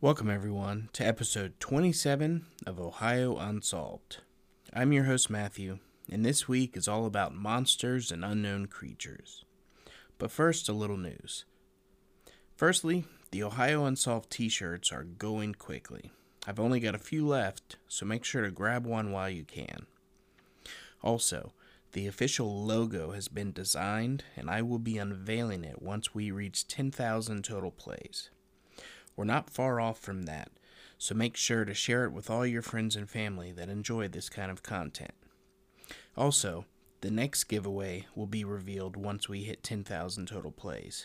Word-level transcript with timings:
Welcome, 0.00 0.30
everyone, 0.30 0.90
to 0.92 1.04
episode 1.04 1.58
27 1.58 2.46
of 2.64 2.78
Ohio 2.78 3.36
Unsolved. 3.36 4.18
I'm 4.72 4.92
your 4.92 5.06
host, 5.06 5.28
Matthew, 5.28 5.80
and 6.08 6.24
this 6.24 6.46
week 6.46 6.76
is 6.76 6.86
all 6.86 7.04
about 7.04 7.34
monsters 7.34 8.12
and 8.12 8.24
unknown 8.24 8.66
creatures. 8.66 9.44
But 10.16 10.30
first, 10.30 10.68
a 10.68 10.72
little 10.72 10.96
news. 10.96 11.46
Firstly, 12.54 13.06
the 13.32 13.42
Ohio 13.42 13.86
Unsolved 13.86 14.30
t 14.30 14.48
shirts 14.48 14.92
are 14.92 15.02
going 15.02 15.56
quickly. 15.56 16.12
I've 16.46 16.60
only 16.60 16.78
got 16.78 16.94
a 16.94 16.98
few 16.98 17.26
left, 17.26 17.74
so 17.88 18.06
make 18.06 18.24
sure 18.24 18.42
to 18.42 18.52
grab 18.52 18.86
one 18.86 19.10
while 19.10 19.28
you 19.28 19.42
can. 19.42 19.86
Also, 21.02 21.52
the 21.90 22.06
official 22.06 22.64
logo 22.64 23.10
has 23.10 23.26
been 23.26 23.50
designed, 23.50 24.22
and 24.36 24.48
I 24.48 24.62
will 24.62 24.78
be 24.78 24.96
unveiling 24.96 25.64
it 25.64 25.82
once 25.82 26.14
we 26.14 26.30
reach 26.30 26.68
10,000 26.68 27.42
total 27.42 27.72
plays. 27.72 28.30
We're 29.18 29.24
not 29.24 29.50
far 29.50 29.80
off 29.80 29.98
from 29.98 30.26
that, 30.26 30.48
so 30.96 31.12
make 31.12 31.36
sure 31.36 31.64
to 31.64 31.74
share 31.74 32.04
it 32.04 32.12
with 32.12 32.30
all 32.30 32.46
your 32.46 32.62
friends 32.62 32.94
and 32.94 33.10
family 33.10 33.50
that 33.50 33.68
enjoy 33.68 34.06
this 34.06 34.28
kind 34.28 34.48
of 34.48 34.62
content. 34.62 35.10
Also, 36.16 36.66
the 37.00 37.10
next 37.10 37.44
giveaway 37.44 38.06
will 38.14 38.28
be 38.28 38.44
revealed 38.44 38.96
once 38.96 39.28
we 39.28 39.42
hit 39.42 39.64
10,000 39.64 40.26
total 40.28 40.52
plays, 40.52 41.04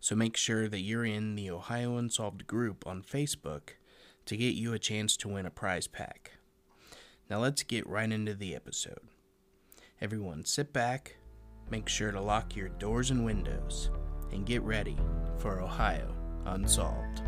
so 0.00 0.16
make 0.16 0.34
sure 0.34 0.66
that 0.66 0.80
you're 0.80 1.04
in 1.04 1.34
the 1.34 1.50
Ohio 1.50 1.98
Unsolved 1.98 2.46
group 2.46 2.86
on 2.86 3.02
Facebook 3.02 3.74
to 4.24 4.34
get 4.38 4.54
you 4.54 4.72
a 4.72 4.78
chance 4.78 5.14
to 5.18 5.28
win 5.28 5.44
a 5.44 5.50
prize 5.50 5.86
pack. 5.86 6.30
Now 7.28 7.40
let's 7.40 7.64
get 7.64 7.86
right 7.86 8.10
into 8.10 8.32
the 8.32 8.54
episode. 8.54 9.00
Everyone, 10.00 10.46
sit 10.46 10.72
back, 10.72 11.16
make 11.70 11.90
sure 11.90 12.12
to 12.12 12.20
lock 12.22 12.56
your 12.56 12.70
doors 12.70 13.10
and 13.10 13.26
windows, 13.26 13.90
and 14.32 14.46
get 14.46 14.62
ready 14.62 14.96
for 15.36 15.60
Ohio 15.60 16.16
Unsolved. 16.46 17.20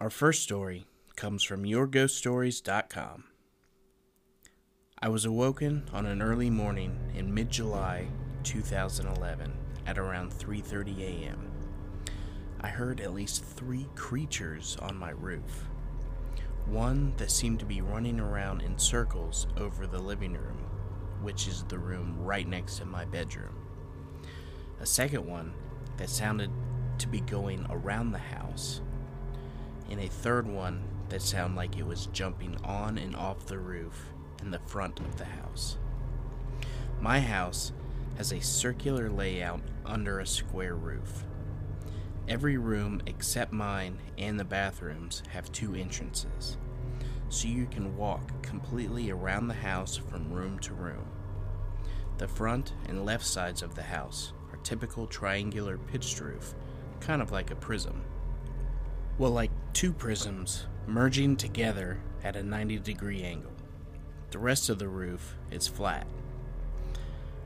Our 0.00 0.10
first 0.10 0.44
story 0.44 0.86
comes 1.16 1.42
from 1.42 1.64
YourGhostStories.com. 1.64 3.24
I 5.02 5.08
was 5.08 5.24
awoken 5.24 5.88
on 5.92 6.06
an 6.06 6.22
early 6.22 6.50
morning 6.50 6.96
in 7.16 7.34
mid-July 7.34 8.06
2011 8.44 9.52
at 9.88 9.98
around 9.98 10.30
3:30 10.30 11.00
a.m. 11.00 11.50
I 12.60 12.68
heard 12.68 13.00
at 13.00 13.12
least 13.12 13.44
3 13.44 13.88
creatures 13.96 14.76
on 14.80 14.96
my 14.96 15.10
roof. 15.10 15.68
One 16.66 17.12
that 17.16 17.32
seemed 17.32 17.58
to 17.58 17.66
be 17.66 17.80
running 17.80 18.20
around 18.20 18.62
in 18.62 18.78
circles 18.78 19.48
over 19.56 19.88
the 19.88 19.98
living 19.98 20.34
room, 20.34 20.64
which 21.22 21.48
is 21.48 21.64
the 21.64 21.78
room 21.80 22.16
right 22.20 22.46
next 22.46 22.76
to 22.78 22.84
my 22.84 23.04
bedroom. 23.04 23.66
A 24.78 24.86
second 24.86 25.26
one 25.26 25.54
that 25.96 26.08
sounded 26.08 26.52
to 26.98 27.08
be 27.08 27.20
going 27.20 27.66
around 27.68 28.12
the 28.12 28.18
house 28.18 28.80
and 29.88 30.00
a 30.00 30.08
third 30.08 30.46
one 30.46 30.82
that 31.08 31.22
sounded 31.22 31.56
like 31.56 31.76
it 31.76 31.86
was 31.86 32.06
jumping 32.12 32.56
on 32.64 32.98
and 32.98 33.16
off 33.16 33.46
the 33.46 33.58
roof 33.58 34.10
in 34.42 34.50
the 34.50 34.58
front 34.60 35.00
of 35.00 35.16
the 35.16 35.24
house. 35.24 35.78
My 37.00 37.20
house 37.20 37.72
has 38.16 38.32
a 38.32 38.40
circular 38.40 39.08
layout 39.08 39.60
under 39.86 40.20
a 40.20 40.26
square 40.26 40.74
roof. 40.74 41.24
Every 42.28 42.58
room 42.58 43.00
except 43.06 43.52
mine 43.52 43.98
and 44.18 44.38
the 44.38 44.44
bathrooms 44.44 45.22
have 45.30 45.50
two 45.50 45.74
entrances, 45.74 46.58
so 47.30 47.48
you 47.48 47.66
can 47.66 47.96
walk 47.96 48.42
completely 48.42 49.10
around 49.10 49.48
the 49.48 49.54
house 49.54 49.96
from 49.96 50.32
room 50.32 50.58
to 50.60 50.74
room. 50.74 51.06
The 52.18 52.28
front 52.28 52.74
and 52.86 53.06
left 53.06 53.24
sides 53.24 53.62
of 53.62 53.76
the 53.76 53.82
house 53.82 54.32
are 54.52 54.58
typical 54.58 55.06
triangular 55.06 55.78
pitched 55.78 56.20
roof, 56.20 56.54
kind 57.00 57.22
of 57.22 57.30
like 57.30 57.50
a 57.50 57.56
prism. 57.56 58.02
Well, 59.18 59.32
like 59.32 59.50
two 59.72 59.92
prisms 59.92 60.66
merging 60.86 61.34
together 61.34 61.98
at 62.22 62.36
a 62.36 62.42
90 62.44 62.78
degree 62.78 63.24
angle. 63.24 63.50
The 64.30 64.38
rest 64.38 64.68
of 64.68 64.78
the 64.78 64.86
roof 64.86 65.34
is 65.50 65.66
flat. 65.66 66.06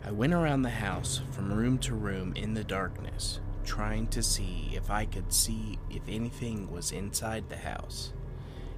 I 0.04 0.10
went 0.10 0.34
around 0.34 0.62
the 0.62 0.68
house 0.68 1.22
from 1.30 1.50
room 1.50 1.78
to 1.78 1.94
room 1.94 2.34
in 2.36 2.52
the 2.52 2.62
darkness, 2.62 3.40
trying 3.64 4.08
to 4.08 4.22
see 4.22 4.72
if 4.74 4.90
I 4.90 5.06
could 5.06 5.32
see 5.32 5.78
if 5.88 6.02
anything 6.06 6.70
was 6.70 6.92
inside 6.92 7.48
the 7.48 7.56
house, 7.56 8.12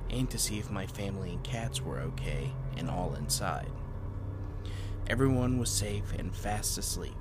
and 0.08 0.30
to 0.30 0.38
see 0.38 0.60
if 0.60 0.70
my 0.70 0.86
family 0.86 1.30
and 1.30 1.42
cats 1.42 1.82
were 1.82 1.98
okay 1.98 2.52
and 2.76 2.88
all 2.88 3.16
inside. 3.16 3.72
Everyone 5.08 5.58
was 5.58 5.68
safe 5.68 6.12
and 6.16 6.32
fast 6.32 6.78
asleep, 6.78 7.16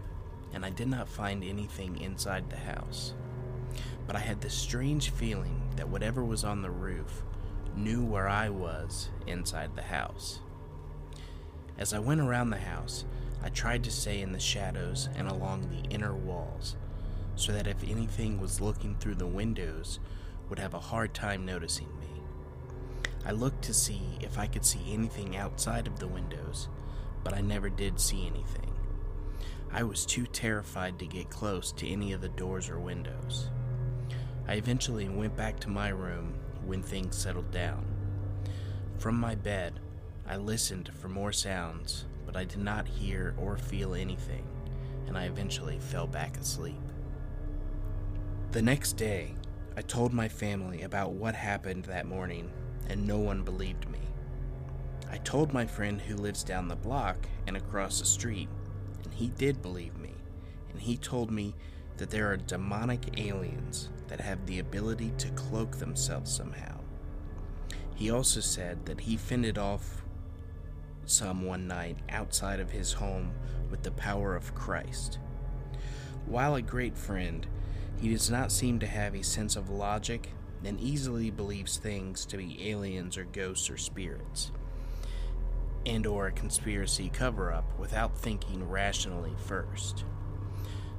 and 0.53 0.63
I 0.63 0.69
did 0.69 0.89
not 0.89 1.09
find 1.09 1.43
anything 1.43 1.99
inside 1.99 2.51
the 2.51 2.57
house 2.57 3.15
but 4.05 4.15
I 4.15 4.19
had 4.19 4.41
this 4.41 4.53
strange 4.53 5.09
feeling 5.11 5.61
that 5.75 5.89
whatever 5.89 6.23
was 6.23 6.43
on 6.43 6.61
the 6.61 6.71
roof 6.71 7.23
knew 7.75 8.03
where 8.03 8.27
I 8.27 8.49
was 8.49 9.09
inside 9.27 9.75
the 9.75 9.83
house. 9.83 10.39
As 11.77 11.93
I 11.93 11.99
went 11.99 12.21
around 12.21 12.49
the 12.49 12.57
house, 12.57 13.05
I 13.43 13.49
tried 13.49 13.83
to 13.83 13.91
stay 13.91 14.21
in 14.21 14.31
the 14.31 14.39
shadows 14.39 15.09
and 15.15 15.27
along 15.27 15.69
the 15.69 15.89
inner 15.93 16.13
walls, 16.13 16.75
so 17.35 17.51
that 17.51 17.67
if 17.67 17.83
anything 17.83 18.39
was 18.39 18.61
looking 18.61 18.95
through 18.95 19.15
the 19.15 19.27
windows, 19.27 19.99
would 20.49 20.59
have 20.59 20.73
a 20.73 20.79
hard 20.79 21.13
time 21.13 21.45
noticing 21.45 21.87
me. 21.99 22.21
I 23.25 23.31
looked 23.31 23.63
to 23.63 23.73
see 23.73 24.17
if 24.21 24.37
I 24.37 24.47
could 24.47 24.65
see 24.65 24.93
anything 24.93 25.35
outside 25.35 25.87
of 25.87 25.99
the 25.99 26.07
windows, 26.07 26.67
but 27.23 27.33
I 27.33 27.41
never 27.41 27.69
did 27.69 27.99
see 27.99 28.27
anything. 28.27 28.71
I 29.71 29.83
was 29.83 30.05
too 30.05 30.27
terrified 30.27 30.99
to 30.99 31.07
get 31.07 31.29
close 31.29 31.71
to 31.73 31.87
any 31.87 32.13
of 32.13 32.21
the 32.21 32.29
doors 32.29 32.69
or 32.69 32.79
windows. 32.79 33.49
I 34.47 34.55
eventually 34.55 35.07
went 35.07 35.35
back 35.35 35.59
to 35.61 35.69
my 35.69 35.89
room 35.89 36.33
when 36.65 36.83
things 36.83 37.15
settled 37.15 37.51
down. 37.51 37.85
From 38.97 39.15
my 39.19 39.35
bed, 39.35 39.79
I 40.27 40.37
listened 40.37 40.91
for 40.99 41.09
more 41.09 41.31
sounds, 41.31 42.05
but 42.25 42.35
I 42.35 42.43
did 42.43 42.59
not 42.59 42.87
hear 42.87 43.35
or 43.37 43.57
feel 43.57 43.93
anything, 43.93 44.45
and 45.07 45.17
I 45.17 45.25
eventually 45.25 45.79
fell 45.79 46.07
back 46.07 46.37
asleep. 46.37 46.81
The 48.51 48.61
next 48.61 48.93
day, 48.93 49.35
I 49.75 49.81
told 49.81 50.13
my 50.13 50.27
family 50.27 50.83
about 50.83 51.13
what 51.13 51.35
happened 51.35 51.85
that 51.85 52.05
morning, 52.05 52.51
and 52.89 53.07
no 53.07 53.17
one 53.17 53.43
believed 53.43 53.89
me. 53.89 53.99
I 55.09 55.17
told 55.17 55.53
my 55.53 55.65
friend 55.65 56.01
who 56.01 56.15
lives 56.15 56.43
down 56.43 56.67
the 56.67 56.75
block 56.75 57.27
and 57.47 57.57
across 57.57 57.99
the 57.99 58.05
street, 58.05 58.49
and 59.03 59.13
he 59.13 59.29
did 59.29 59.61
believe 59.61 59.97
me, 59.97 60.13
and 60.71 60.81
he 60.81 60.97
told 60.97 61.31
me 61.31 61.55
that 61.97 62.09
there 62.09 62.31
are 62.31 62.37
demonic 62.37 63.19
aliens 63.19 63.89
that 64.07 64.19
have 64.19 64.45
the 64.45 64.59
ability 64.59 65.11
to 65.17 65.29
cloak 65.31 65.77
themselves 65.77 66.31
somehow. 66.31 66.79
He 67.95 68.09
also 68.09 68.39
said 68.39 68.85
that 68.85 69.01
he 69.01 69.17
fended 69.17 69.57
off 69.57 70.03
some 71.05 71.43
one 71.43 71.67
night 71.67 71.97
outside 72.09 72.59
of 72.59 72.71
his 72.71 72.93
home 72.93 73.33
with 73.69 73.83
the 73.83 73.91
power 73.91 74.35
of 74.35 74.55
Christ. 74.55 75.19
While 76.25 76.55
a 76.55 76.61
great 76.61 76.97
friend, 76.97 77.45
he 77.99 78.09
does 78.09 78.29
not 78.29 78.51
seem 78.51 78.79
to 78.79 78.87
have 78.87 79.13
a 79.15 79.23
sense 79.23 79.55
of 79.55 79.69
logic 79.69 80.29
and 80.63 80.79
easily 80.79 81.29
believes 81.29 81.77
things 81.77 82.25
to 82.25 82.37
be 82.37 82.69
aliens 82.69 83.17
or 83.17 83.25
ghosts 83.25 83.69
or 83.69 83.77
spirits. 83.77 84.51
and 85.85 86.07
or 86.07 86.27
a 86.27 86.31
conspiracy 86.31 87.09
cover-up 87.09 87.65
without 87.77 88.17
thinking 88.17 88.67
rationally 88.69 89.33
first. 89.45 90.05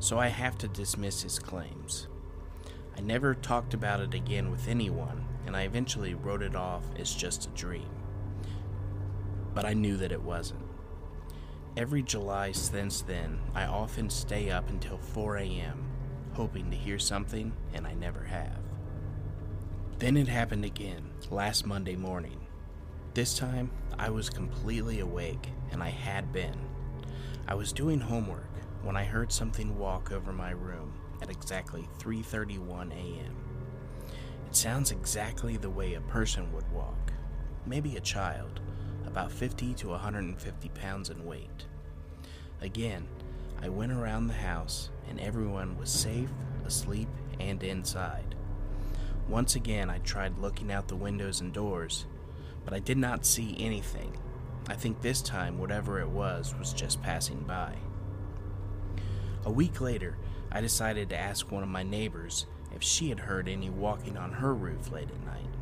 So 0.04 0.18
I 0.18 0.28
have 0.28 0.58
to 0.58 0.68
dismiss 0.68 1.22
his 1.22 1.38
claims. 1.38 2.08
I 2.94 3.00
never 3.00 3.34
talked 3.34 3.72
about 3.72 4.00
it 4.00 4.12
again 4.12 4.50
with 4.50 4.68
anyone, 4.68 5.24
and 5.46 5.56
I 5.56 5.62
eventually 5.62 6.12
wrote 6.12 6.42
it 6.42 6.54
off 6.54 6.84
as 6.98 7.14
just 7.14 7.46
a 7.46 7.58
dream. 7.58 7.88
But 9.54 9.64
I 9.64 9.72
knew 9.72 9.96
that 9.96 10.12
it 10.12 10.20
wasn't. 10.20 10.66
Every 11.74 12.02
July 12.02 12.52
since 12.52 13.00
then, 13.00 13.40
I 13.54 13.64
often 13.64 14.10
stay 14.10 14.50
up 14.50 14.68
until 14.68 14.98
4 14.98 15.38
a.m., 15.38 15.88
hoping 16.34 16.70
to 16.70 16.76
hear 16.76 16.98
something, 16.98 17.54
and 17.72 17.86
I 17.86 17.94
never 17.94 18.24
have. 18.24 18.60
Then 20.00 20.18
it 20.18 20.28
happened 20.28 20.66
again, 20.66 21.12
last 21.30 21.64
Monday 21.64 21.96
morning. 21.96 22.46
This 23.14 23.38
time, 23.38 23.70
I 23.98 24.10
was 24.10 24.28
completely 24.28 25.00
awake, 25.00 25.48
and 25.72 25.82
I 25.82 25.88
had 25.88 26.30
been. 26.30 26.58
I 27.48 27.54
was 27.54 27.72
doing 27.72 28.00
homework 28.00 28.50
when 28.84 28.96
I 28.96 29.04
heard 29.04 29.32
something 29.32 29.78
walk 29.78 30.12
over 30.12 30.32
my 30.32 30.50
room 30.50 30.92
at 31.22 31.30
exactly 31.30 31.88
3:31 31.98 32.92
a.m. 32.92 33.36
It 34.46 34.54
sounds 34.54 34.90
exactly 34.90 35.56
the 35.56 35.70
way 35.70 35.94
a 35.94 36.00
person 36.02 36.52
would 36.52 36.70
walk, 36.70 37.12
maybe 37.64 37.96
a 37.96 38.00
child, 38.00 38.60
about 39.06 39.32
50 39.32 39.72
to 39.74 39.88
150 39.88 40.68
pounds 40.70 41.08
in 41.08 41.24
weight. 41.24 41.64
Again, 42.60 43.08
I 43.62 43.70
went 43.70 43.92
around 43.92 44.26
the 44.26 44.34
house 44.34 44.90
and 45.08 45.18
everyone 45.18 45.78
was 45.78 45.90
safe, 45.90 46.30
asleep, 46.66 47.08
and 47.40 47.62
inside. 47.62 48.34
Once 49.28 49.56
again, 49.56 49.88
I 49.88 49.98
tried 49.98 50.38
looking 50.38 50.70
out 50.70 50.88
the 50.88 50.96
windows 50.96 51.40
and 51.40 51.52
doors, 51.52 52.04
but 52.64 52.74
I 52.74 52.80
did 52.80 52.98
not 52.98 53.24
see 53.24 53.56
anything. 53.58 54.14
I 54.68 54.74
think 54.74 55.00
this 55.00 55.22
time, 55.22 55.58
whatever 55.58 56.00
it 56.00 56.08
was, 56.08 56.54
was 56.58 56.74
just 56.74 57.02
passing 57.02 57.40
by. 57.40 57.74
A 59.46 59.50
week 59.50 59.80
later, 59.80 60.16
I 60.50 60.62
decided 60.62 61.10
to 61.10 61.18
ask 61.18 61.50
one 61.50 61.62
of 61.62 61.68
my 61.68 61.82
neighbors 61.82 62.46
if 62.74 62.82
she 62.82 63.10
had 63.10 63.20
heard 63.20 63.46
any 63.46 63.68
walking 63.68 64.16
on 64.16 64.32
her 64.32 64.54
roof 64.54 64.90
late 64.90 65.10
at 65.10 65.26
night. 65.26 65.54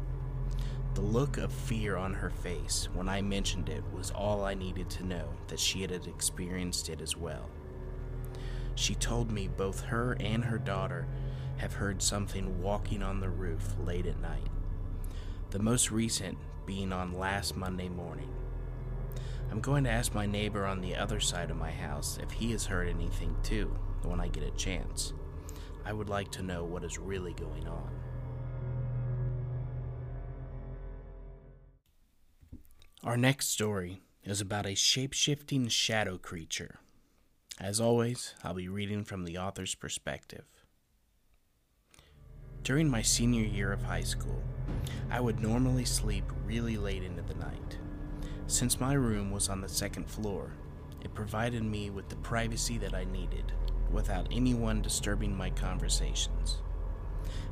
The 0.95 1.01
look 1.01 1.37
of 1.37 1.53
fear 1.53 1.97
on 1.97 2.15
her 2.15 2.31
face 2.31 2.89
when 2.95 3.09
I 3.09 3.23
mentioned 3.23 3.69
it 3.69 3.83
was 3.93 4.13
all 4.13 4.45
I 4.45 4.55
needed 4.55 4.89
to 4.91 5.07
know 5.07 5.29
that 5.49 5.59
she 5.59 5.83
had 5.83 5.91
experienced 5.93 6.91
it 6.91 7.01
as 7.01 7.17
well. 7.17 7.51
She 8.77 8.95
told 8.95 9.33
me 9.33 9.49
both 9.49 9.81
her 9.81 10.17
and 10.21 10.45
her 10.45 10.59
daughter 10.59 11.07
have 11.57 11.75
heard 11.75 12.03
something 12.03 12.63
walking 12.63 13.03
on 13.03 13.21
the 13.21 13.31
roof 13.31 13.75
late 13.85 14.07
at 14.07 14.21
night, 14.21 14.49
the 15.51 15.59
most 15.59 15.91
recent 15.91 16.39
being 16.67 16.93
on 16.93 17.19
last 17.19 17.57
Monday 17.57 17.89
morning. 17.89 18.31
I'm 19.53 19.61
going 19.61 19.85
to 19.85 19.91
ask 19.91 20.15
my 20.15 20.25
neighbor 20.25 20.65
on 20.65 20.81
the 20.81 20.97
other 20.97 21.21
side 21.21 21.51
of 21.51 21.59
my 21.59 21.71
house 21.71 22.19
if 22.23 22.31
he 22.31 22.53
has 22.53 22.65
heard 22.65 22.89
anything 22.89 23.37
too 23.43 23.77
when 24.03 24.19
I 24.19 24.29
get 24.29 24.45
a 24.45 24.51
chance. 24.53 25.13
I 25.85 25.93
would 25.93 26.09
like 26.09 26.31
to 26.33 26.43
know 26.43 26.65
what 26.65 26.85
is 26.85 26.99
really 26.99 27.35
going 27.35 27.69
on. 27.69 27.91
Our 33.05 33.19
next 33.19 33.49
story 33.49 34.01
is 34.25 34.41
about 34.41 34.65
a 34.65 34.75
shape 34.75 35.13
shifting 35.13 35.69
shadow 35.69 36.17
creature. 36.17 36.79
As 37.61 37.79
always, 37.79 38.35
I'll 38.43 38.55
be 38.55 38.71
reading 38.71 39.05
from 39.05 39.25
the 39.25 39.37
author's 39.37 39.75
perspective. 39.75 40.47
During 42.63 42.89
my 42.89 43.03
senior 43.03 43.45
year 43.45 43.71
of 43.71 43.83
high 43.83 44.01
school, 44.01 44.43
I 45.11 45.21
would 45.21 45.41
normally 45.41 45.85
sleep 45.85 46.25
really 46.47 46.79
late 46.79 47.03
into 47.03 47.21
the. 47.21 47.32
Since 48.53 48.79
my 48.79 48.93
room 48.93 49.31
was 49.31 49.49
on 49.49 49.63
the 49.63 49.69
second 49.69 50.07
floor, 50.11 50.53
it 51.01 51.15
provided 51.15 51.63
me 51.63 51.89
with 51.89 52.11
the 52.11 52.17
privacy 52.17 52.77
that 52.79 52.93
I 52.93 53.05
needed 53.05 53.51
without 53.91 54.29
anyone 54.31 54.83
disturbing 54.83 55.35
my 55.35 55.49
conversations. 55.49 56.59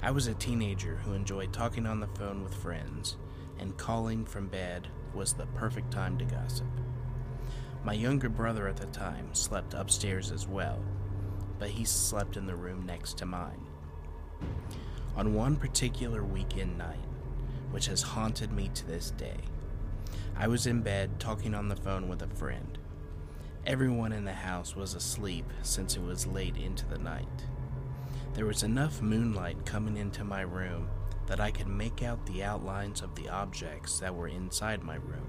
I 0.02 0.10
was 0.10 0.26
a 0.26 0.34
teenager 0.34 0.96
who 0.96 1.14
enjoyed 1.14 1.54
talking 1.54 1.86
on 1.86 2.00
the 2.00 2.06
phone 2.18 2.42
with 2.42 2.52
friends, 2.52 3.16
and 3.58 3.78
calling 3.78 4.26
from 4.26 4.48
bed 4.48 4.88
was 5.14 5.32
the 5.32 5.46
perfect 5.46 5.90
time 5.90 6.18
to 6.18 6.26
gossip. 6.26 6.66
My 7.82 7.94
younger 7.94 8.28
brother 8.28 8.68
at 8.68 8.76
the 8.76 8.86
time 8.88 9.32
slept 9.32 9.72
upstairs 9.72 10.30
as 10.30 10.46
well, 10.46 10.84
but 11.58 11.70
he 11.70 11.86
slept 11.86 12.36
in 12.36 12.44
the 12.44 12.56
room 12.56 12.84
next 12.84 13.16
to 13.16 13.24
mine. 13.24 13.66
On 15.16 15.32
one 15.32 15.56
particular 15.56 16.22
weekend 16.22 16.76
night, 16.76 17.08
which 17.70 17.86
has 17.86 18.02
haunted 18.02 18.52
me 18.52 18.70
to 18.74 18.86
this 18.86 19.12
day, 19.12 19.38
I 20.40 20.46
was 20.46 20.66
in 20.66 20.80
bed 20.80 21.20
talking 21.20 21.54
on 21.54 21.68
the 21.68 21.76
phone 21.76 22.08
with 22.08 22.22
a 22.22 22.26
friend. 22.26 22.78
Everyone 23.66 24.10
in 24.10 24.24
the 24.24 24.32
house 24.32 24.74
was 24.74 24.94
asleep 24.94 25.44
since 25.60 25.96
it 25.96 26.02
was 26.02 26.26
late 26.26 26.56
into 26.56 26.86
the 26.86 26.96
night. 26.96 27.44
There 28.32 28.46
was 28.46 28.62
enough 28.62 29.02
moonlight 29.02 29.66
coming 29.66 29.98
into 29.98 30.24
my 30.24 30.40
room 30.40 30.88
that 31.26 31.40
I 31.40 31.50
could 31.50 31.66
make 31.66 32.02
out 32.02 32.24
the 32.24 32.42
outlines 32.42 33.02
of 33.02 33.14
the 33.14 33.28
objects 33.28 33.98
that 33.98 34.14
were 34.14 34.28
inside 34.28 34.82
my 34.82 34.94
room. 34.94 35.28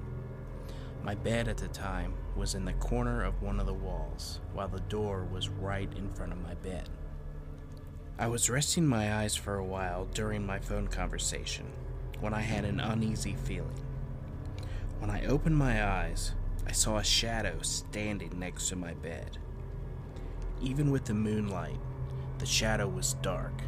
My 1.04 1.16
bed 1.16 1.50
at 1.50 1.58
the 1.58 1.68
time 1.68 2.14
was 2.38 2.56
in 2.56 2.64
the 2.64 2.72
corner 2.72 3.22
of 3.26 3.42
one 3.42 3.60
of 3.60 3.66
the 3.66 3.74
walls, 3.74 4.40
while 4.54 4.70
the 4.70 4.80
door 4.80 5.28
was 5.30 5.50
right 5.50 5.92
in 5.98 6.14
front 6.14 6.32
of 6.32 6.42
my 6.42 6.54
bed. 6.54 6.88
I 8.18 8.28
was 8.28 8.50
resting 8.50 8.88
my 8.88 9.14
eyes 9.16 9.36
for 9.36 9.56
a 9.56 9.66
while 9.66 10.06
during 10.06 10.46
my 10.46 10.60
phone 10.60 10.88
conversation 10.88 11.66
when 12.22 12.34
I 12.34 12.40
had 12.40 12.64
an 12.64 12.80
uneasy 12.80 13.36
feeling. 13.36 13.91
When 15.02 15.10
I 15.10 15.26
opened 15.26 15.58
my 15.58 15.84
eyes, 15.84 16.34
I 16.68 16.74
saw 16.74 16.98
a 16.98 17.04
shadow 17.04 17.58
standing 17.64 18.38
next 18.38 18.70
to 18.70 18.76
my 18.76 18.94
bed. 18.94 19.40
Even 20.62 20.92
with 20.92 21.06
the 21.06 21.16
moonlight, 21.16 21.80
the 22.38 22.46
shadow 22.46 22.88
was 22.88 23.16
dark, 23.16 23.64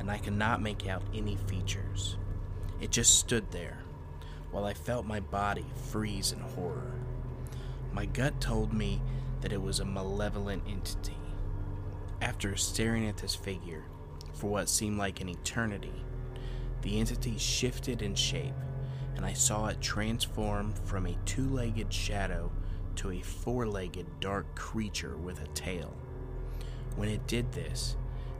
and 0.00 0.10
I 0.10 0.18
could 0.18 0.32
not 0.32 0.60
make 0.60 0.88
out 0.88 1.04
any 1.14 1.36
features. 1.36 2.16
It 2.80 2.90
just 2.90 3.16
stood 3.16 3.48
there, 3.52 3.78
while 4.50 4.64
I 4.64 4.74
felt 4.74 5.06
my 5.06 5.20
body 5.20 5.66
freeze 5.92 6.32
in 6.32 6.40
horror. 6.40 6.94
My 7.92 8.06
gut 8.06 8.40
told 8.40 8.72
me 8.72 9.00
that 9.40 9.52
it 9.52 9.62
was 9.62 9.78
a 9.78 9.84
malevolent 9.84 10.64
entity. 10.68 11.14
After 12.20 12.56
staring 12.56 13.06
at 13.06 13.18
this 13.18 13.36
figure 13.36 13.84
for 14.32 14.50
what 14.50 14.68
seemed 14.68 14.98
like 14.98 15.20
an 15.20 15.28
eternity, 15.28 16.04
the 16.80 16.98
entity 16.98 17.38
shifted 17.38 18.02
in 18.02 18.16
shape 18.16 18.56
and 19.16 19.24
I 19.24 19.32
saw 19.32 19.66
it 19.66 19.80
transform 19.80 20.72
from 20.84 21.06
a 21.06 21.16
two 21.24 21.48
legged 21.48 21.92
shadow 21.92 22.50
to 22.96 23.10
a 23.10 23.20
four 23.20 23.66
legged 23.66 24.06
dark 24.20 24.54
creature 24.54 25.16
with 25.16 25.42
a 25.42 25.48
tail. 25.48 25.92
When 26.96 27.08
it 27.08 27.26
did 27.26 27.52
this, 27.52 27.96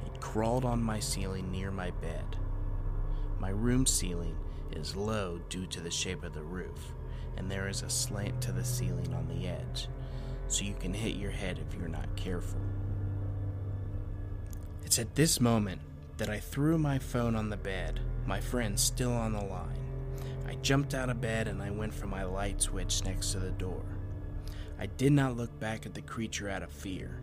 it 0.06 0.20
crawled 0.20 0.64
on 0.64 0.82
my 0.82 1.00
ceiling 1.00 1.50
near 1.50 1.70
my 1.70 1.90
bed. 1.90 2.36
My 3.38 3.50
room 3.50 3.86
ceiling 3.86 4.36
is 4.72 4.96
low 4.96 5.40
due 5.48 5.66
to 5.66 5.80
the 5.80 5.90
shape 5.90 6.22
of 6.22 6.34
the 6.34 6.42
roof, 6.42 6.92
and 7.36 7.50
there 7.50 7.68
is 7.68 7.82
a 7.82 7.90
slant 7.90 8.40
to 8.42 8.52
the 8.52 8.64
ceiling 8.64 9.12
on 9.14 9.28
the 9.28 9.48
edge, 9.48 9.88
so 10.48 10.64
you 10.64 10.74
can 10.78 10.94
hit 10.94 11.16
your 11.16 11.30
head 11.30 11.58
if 11.58 11.78
you're 11.78 11.88
not 11.88 12.14
careful. 12.16 12.60
It's 14.84 14.98
at 14.98 15.14
this 15.14 15.40
moment 15.40 15.80
that 16.18 16.28
I 16.28 16.38
threw 16.38 16.78
my 16.78 16.98
phone 16.98 17.34
on 17.34 17.48
the 17.48 17.56
bed, 17.56 18.00
my 18.26 18.40
friend 18.40 18.78
still 18.78 19.12
on 19.12 19.32
the 19.32 19.44
line. 19.44 19.91
I 20.52 20.56
jumped 20.56 20.92
out 20.92 21.08
of 21.08 21.22
bed 21.22 21.48
and 21.48 21.62
I 21.62 21.70
went 21.70 21.94
for 21.94 22.06
my 22.06 22.24
light 22.24 22.60
switch 22.60 23.02
next 23.06 23.32
to 23.32 23.38
the 23.38 23.52
door. 23.52 23.82
I 24.78 24.84
did 24.84 25.10
not 25.10 25.34
look 25.34 25.58
back 25.58 25.86
at 25.86 25.94
the 25.94 26.02
creature 26.02 26.50
out 26.50 26.62
of 26.62 26.70
fear. 26.70 27.22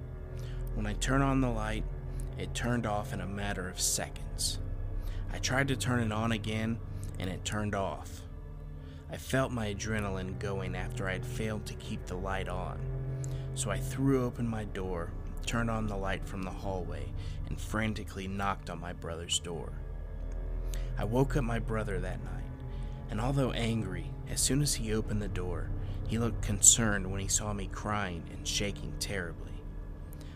When 0.73 0.87
I 0.87 0.93
turned 0.93 1.21
on 1.21 1.39
the 1.39 1.51
light, 1.51 1.83
it 2.39 2.55
turned 2.55 2.87
off 2.87 3.13
in 3.13 3.21
a 3.21 3.27
matter 3.27 3.69
of 3.69 3.79
seconds. 3.79 4.57
I 5.31 5.37
tried 5.37 5.67
to 5.67 5.75
turn 5.75 5.99
it 5.99 6.11
on 6.11 6.31
again 6.31 6.79
and 7.19 7.29
it 7.29 7.45
turned 7.45 7.75
off. 7.75 8.21
I 9.11 9.17
felt 9.17 9.51
my 9.51 9.75
adrenaline 9.75 10.39
going 10.39 10.75
after 10.75 11.07
I 11.07 11.13
had 11.13 11.25
failed 11.25 11.67
to 11.67 11.75
keep 11.75 12.07
the 12.07 12.17
light 12.17 12.49
on, 12.49 12.79
so 13.53 13.69
I 13.69 13.77
threw 13.77 14.25
open 14.25 14.47
my 14.47 14.63
door, 14.63 15.11
turned 15.45 15.69
on 15.69 15.85
the 15.85 15.95
light 15.95 16.25
from 16.25 16.41
the 16.41 16.49
hallway, 16.49 17.05
and 17.45 17.61
frantically 17.61 18.27
knocked 18.27 18.71
on 18.71 18.81
my 18.81 18.93
brother's 18.93 19.37
door. 19.37 19.71
I 20.97 21.03
woke 21.03 21.37
up 21.37 21.43
my 21.43 21.59
brother 21.59 21.99
that 21.99 22.23
night 22.23 22.39
and 23.09 23.19
although 23.19 23.51
angry, 23.51 24.11
as 24.29 24.39
soon 24.39 24.61
as 24.61 24.75
he 24.75 24.93
opened 24.93 25.21
the 25.21 25.27
door, 25.27 25.69
he 26.07 26.17
looked 26.17 26.41
concerned 26.41 27.11
when 27.11 27.21
he 27.21 27.27
saw 27.27 27.53
me 27.53 27.67
crying 27.71 28.23
and 28.31 28.47
shaking 28.47 28.93
terribly. 28.99 29.51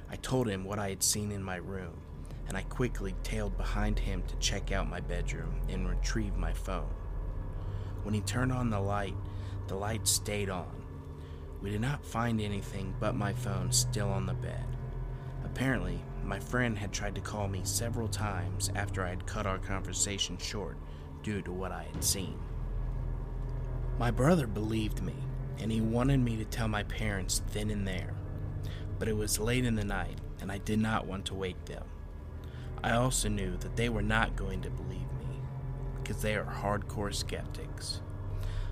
I 0.10 0.16
told 0.18 0.48
him 0.48 0.64
what 0.64 0.80
I 0.80 0.90
had 0.90 1.02
seen 1.02 1.32
in 1.32 1.44
my 1.44 1.56
room, 1.56 2.02
and 2.48 2.56
I 2.56 2.64
quickly 2.64 3.16
tailed 3.24 3.58
behind 3.58 4.00
him 4.00 4.24
to 4.28 4.36
check 4.36 4.72
out 4.72 4.90
my 4.90 5.00
bedroom 5.00 5.62
and 5.70 5.90
retrieve 5.90 6.36
my 6.38 6.54
phone. 6.54 6.94
When 8.04 8.14
he 8.14 8.22
turned 8.22 8.52
on 8.52 8.70
the 8.70 8.80
light, 8.80 9.16
the 9.68 9.76
light 9.76 10.08
stayed 10.08 10.50
on. 10.50 10.84
We 11.62 11.72
did 11.72 11.82
not 11.82 12.06
find 12.06 12.42
anything 12.42 12.94
but 13.00 13.16
my 13.16 13.34
phone 13.34 13.72
still 13.72 14.10
on 14.10 14.26
the 14.26 14.34
bed. 14.34 14.66
Apparently, 15.46 16.00
my 16.24 16.40
friend 16.40 16.78
had 16.78 16.92
tried 16.92 17.16
to 17.16 17.22
call 17.22 17.48
me 17.48 17.62
several 17.64 18.08
times 18.08 18.70
after 18.76 19.04
I 19.04 19.10
had 19.10 19.26
cut 19.26 19.46
our 19.46 19.60
conversation 19.60 20.38
short 20.38 20.78
due 21.22 21.42
to 21.42 21.52
what 21.52 21.72
I 21.72 21.84
had 21.84 22.04
seen. 22.04 22.38
My 24.00 24.10
brother 24.10 24.48
believed 24.48 25.02
me, 25.02 25.16
and 25.60 25.72
he 25.72 25.80
wanted 25.80 26.20
me 26.20 26.36
to 26.38 26.46
tell 26.46 26.68
my 26.68 26.84
parents 26.84 27.42
then 27.52 27.70
and 27.70 27.88
there. 27.88 28.14
But 28.98 29.08
it 29.08 29.16
was 29.16 29.40
late 29.40 29.66
in 29.66 29.76
the 29.76 29.86
night, 29.86 30.20
and 30.42 30.52
I 30.52 30.58
did 30.58 30.80
not 30.80 31.06
want 31.06 31.26
to 31.28 31.36
wake 31.36 31.66
them. 31.66 31.84
I 32.84 32.94
also 32.94 33.30
knew 33.30 33.56
that 33.58 33.76
they 33.76 33.90
were 33.90 34.02
not 34.02 34.36
going 34.36 34.62
to 34.64 34.70
believe 34.70 35.12
me, 35.20 35.42
because 35.96 36.22
they 36.22 36.36
are 36.36 36.44
hardcore 36.44 37.14
skeptics. 37.14 38.02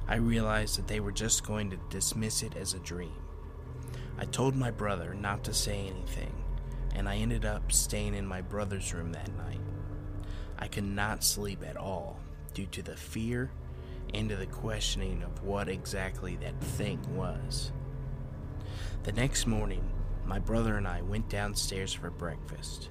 I 0.08 0.16
realized 0.16 0.78
that 0.78 0.88
they 0.88 1.00
were 1.00 1.12
just 1.12 1.46
going 1.46 1.70
to 1.70 1.80
dismiss 1.90 2.44
it 2.44 2.58
as 2.58 2.74
a 2.74 2.80
dream. 2.80 3.16
I 4.18 4.26
told 4.26 4.56
my 4.56 4.72
brother 4.72 5.14
not 5.14 5.44
to 5.46 5.54
say 5.54 5.88
anything, 5.88 6.34
and 6.96 7.08
I 7.08 7.18
ended 7.18 7.46
up 7.46 7.72
staying 7.72 8.16
in 8.16 8.26
my 8.26 8.42
brother's 8.42 8.94
room 8.94 9.14
that 9.14 9.34
night. 9.38 9.62
I 10.58 10.68
could 10.68 10.84
not 10.84 11.24
sleep 11.24 11.64
at 11.66 11.78
all 11.78 12.20
due 12.54 12.66
to 12.68 12.82
the 12.82 12.96
fear 12.98 13.52
and 14.14 14.30
to 14.30 14.36
the 14.36 14.46
questioning 14.46 15.24
of 15.24 15.44
what 15.44 15.70
exactly 15.70 16.36
that 16.38 16.60
thing 16.62 17.00
was. 17.16 17.72
The 19.04 19.12
next 19.12 19.48
morning, 19.48 19.90
my 20.26 20.40
brother 20.40 20.78
and 20.78 20.88
I 20.88 21.02
went 21.02 21.30
downstairs 21.30 21.94
for 21.94 22.10
breakfast. 22.10 22.90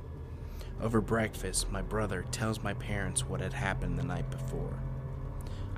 Over 0.80 1.00
breakfast, 1.00 1.70
my 1.70 1.82
brother 1.82 2.24
tells 2.30 2.62
my 2.62 2.74
parents 2.74 3.26
what 3.28 3.40
had 3.40 3.52
happened 3.52 3.98
the 3.98 4.02
night 4.02 4.30
before. 4.30 4.80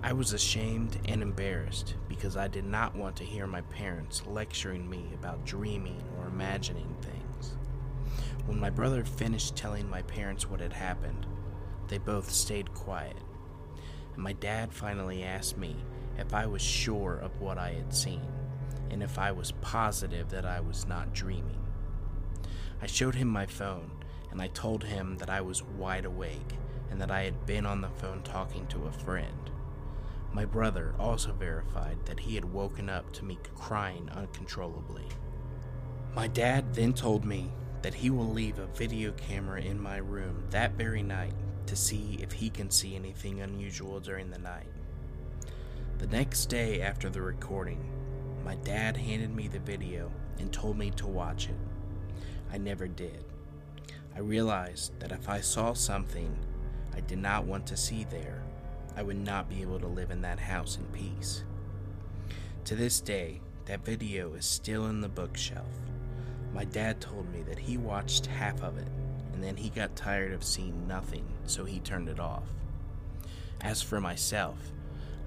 I 0.03 0.13
was 0.13 0.33
ashamed 0.33 0.99
and 1.07 1.23
embarrassed 1.23 1.95
because 2.09 2.37
I 2.37 2.49
did 2.49 2.65
not 2.65 2.97
want 2.97 3.17
to 3.17 3.25
hear 3.25 3.47
my 3.47 3.61
parents 3.63 4.23
lecturing 4.27 4.89
me 4.89 5.11
about 5.15 5.45
dreaming 5.45 6.03
or 6.19 6.27
imagining 6.27 6.97
things. 7.01 7.57
When 8.47 8.59
my 8.59 8.71
brother 8.71 9.05
finished 9.05 9.55
telling 9.55 9.89
my 9.89 10.03
parents 10.03 10.49
what 10.49 10.61
had 10.61 10.73
happened, 10.73 11.27
they 11.87 11.99
both 11.99 12.31
stayed 12.31 12.75
quiet. 12.75 13.17
And 14.15 14.23
my 14.23 14.33
dad 14.33 14.73
finally 14.73 15.23
asked 15.23 15.57
me 15.57 15.77
if 16.19 16.35
I 16.35 16.47
was 16.47 16.63
sure 16.63 17.17
of 17.17 17.41
what 17.41 17.59
I 17.59 17.73
had 17.73 17.95
seen 17.95 18.27
and 18.91 19.03
if 19.03 19.19
I 19.19 19.33
was 19.33 19.53
positive 19.63 20.29
that 20.31 20.45
I 20.45 20.61
was 20.61 20.87
not 20.87 21.15
dreaming. 21.15 21.61
I 22.81 22.87
showed 22.87 23.15
him 23.15 23.29
my 23.29 23.47
phone 23.47 23.91
and 24.31 24.41
I 24.41 24.49
told 24.49 24.85
him 24.85 25.17
that 25.19 25.31
I 25.31 25.41
was 25.41 25.63
wide 25.63 26.05
awake 26.05 26.57
and 26.91 27.01
that 27.01 27.11
I 27.11 27.23
had 27.23 27.47
been 27.47 27.65
on 27.65 27.81
the 27.81 27.89
phone 27.89 28.23
talking 28.23 28.67
to 28.67 28.87
a 28.87 28.93
friend. 28.93 29.51
My 30.33 30.45
brother 30.45 30.95
also 30.99 31.33
verified 31.33 31.99
that 32.07 32.21
he 32.21 32.35
had 32.35 32.45
woken 32.45 32.91
up 32.91 33.13
to 33.15 33.25
me 33.25 33.39
crying 33.55 34.11
uncontrollably. 34.15 35.07
My 36.15 36.27
dad 36.27 36.75
then 36.75 36.93
told 36.93 37.25
me 37.25 37.51
that 37.81 37.95
he 37.95 38.11
will 38.11 38.29
leave 38.29 38.59
a 38.59 38.67
video 38.67 39.13
camera 39.13 39.61
in 39.61 39.81
my 39.81 39.97
room 39.97 40.45
that 40.51 40.73
very 40.73 41.03
night 41.03 41.35
to 41.73 41.77
see 41.77 42.19
if 42.21 42.33
he 42.33 42.51
can 42.51 42.71
see 42.71 42.95
anything 42.95 43.41
unusual 43.41 43.99
during 43.99 44.29
the 44.29 44.39
night. 44.39 44.67
The 45.97 46.07
next 46.09 46.51
day 46.51 46.83
after 46.83 47.09
the 47.09 47.23
recording, 47.23 47.83
my 48.45 48.57
dad 48.57 48.95
handed 48.95 49.35
me 49.35 49.49
the 49.49 49.59
video 49.59 50.13
and 50.39 50.53
told 50.53 50.77
me 50.77 50.91
to 50.91 51.07
watch 51.07 51.49
it. 51.49 51.57
I 52.53 52.59
never 52.59 52.87
did. 52.87 53.25
I 54.15 54.19
realized 54.19 55.01
that 55.01 55.13
if 55.13 55.31
I 55.31 55.41
saw 55.41 55.73
something 55.73 56.37
I 56.95 57.01
did 57.01 57.17
not 57.17 57.47
want 57.47 57.67
to 57.69 57.77
see 57.79 58.05
there, 58.05 58.43
I 58.95 59.03
would 59.03 59.25
not 59.25 59.49
be 59.49 59.63
able 59.63 59.81
to 59.81 59.87
live 59.87 60.11
in 60.11 60.21
that 60.21 60.41
house 60.41 60.77
in 60.77 60.85
peace. 60.93 61.43
To 62.67 62.77
this 62.77 63.01
day, 63.01 63.41
that 63.65 63.83
video 63.83 64.35
is 64.35 64.45
still 64.45 64.89
in 64.89 65.01
the 65.01 65.09
bookshelf. 65.09 65.73
My 66.53 66.65
dad 66.65 67.01
told 67.01 67.33
me 67.33 67.41
that 67.45 67.61
he 67.61 67.79
watched 67.79 68.27
half 68.27 68.63
of 68.63 68.77
it 68.77 68.89
and 69.43 69.49
then 69.49 69.65
he 69.65 69.71
got 69.71 69.97
tired 69.97 70.33
of 70.33 70.45
seeing 70.45 70.87
nothing, 70.87 71.25
so 71.47 71.65
he 71.65 71.81
turned 71.81 72.09
it 72.09 72.21
off. 72.21 72.45
As 73.61 73.83
for 73.83 74.01
myself, 74.01 74.71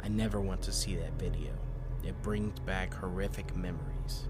I 0.01 0.07
never 0.07 0.39
want 0.39 0.61
to 0.61 0.71
see 0.71 0.95
that 0.95 1.19
video. 1.19 1.51
It 2.01 2.21
brings 2.21 2.57
back 2.61 2.93
horrific 2.93 3.53
memories. 3.57 4.29